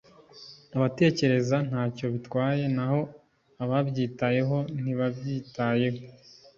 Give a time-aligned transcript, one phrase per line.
[0.77, 2.99] Abatekereza ntacyo bitwaye naho
[3.63, 5.99] ababyitayeho ntibabyitayeho.”